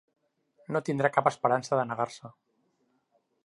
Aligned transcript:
No 0.75 0.81
tindrà 0.87 1.11
cap 1.17 1.29
esperança 1.33 1.79
de 1.81 1.83
negar-se. 1.93 2.33